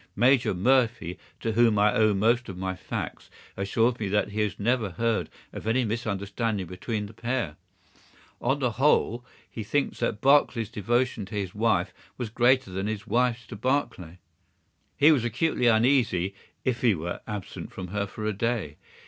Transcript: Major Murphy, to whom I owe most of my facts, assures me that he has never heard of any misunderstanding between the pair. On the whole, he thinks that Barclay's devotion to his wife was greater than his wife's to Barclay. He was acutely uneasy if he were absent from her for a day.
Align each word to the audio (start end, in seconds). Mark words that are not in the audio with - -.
Major 0.15 0.55
Murphy, 0.55 1.19
to 1.41 1.51
whom 1.51 1.77
I 1.77 1.93
owe 1.93 2.15
most 2.15 2.49
of 2.49 2.57
my 2.57 2.75
facts, 2.75 3.29
assures 3.55 3.99
me 3.99 4.07
that 4.07 4.29
he 4.29 4.39
has 4.41 4.59
never 4.59 4.89
heard 4.89 5.29
of 5.53 5.67
any 5.67 5.85
misunderstanding 5.85 6.65
between 6.65 7.05
the 7.05 7.13
pair. 7.13 7.55
On 8.41 8.57
the 8.57 8.71
whole, 8.71 9.23
he 9.47 9.61
thinks 9.61 9.99
that 9.99 10.19
Barclay's 10.19 10.69
devotion 10.69 11.27
to 11.27 11.35
his 11.35 11.53
wife 11.53 11.93
was 12.17 12.31
greater 12.31 12.71
than 12.71 12.87
his 12.87 13.05
wife's 13.05 13.45
to 13.45 13.55
Barclay. 13.55 14.17
He 14.97 15.11
was 15.11 15.23
acutely 15.23 15.67
uneasy 15.67 16.33
if 16.65 16.81
he 16.81 16.95
were 16.95 17.21
absent 17.27 17.71
from 17.71 17.89
her 17.89 18.07
for 18.07 18.25
a 18.25 18.33
day. 18.33 18.77